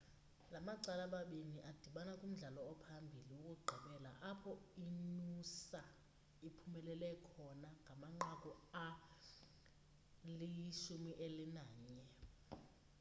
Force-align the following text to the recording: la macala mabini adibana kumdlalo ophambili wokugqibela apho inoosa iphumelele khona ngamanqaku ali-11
la 0.51 0.59
macala 0.67 1.05
mabini 1.15 1.57
adibana 1.69 2.13
kumdlalo 2.21 2.61
ophambili 2.73 3.35
wokugqibela 3.45 4.11
apho 4.31 4.51
inoosa 4.85 5.81
iphumelele 6.47 7.09
khona 7.29 7.69
ngamanqaku 7.83 8.49
ali-11 8.77 11.61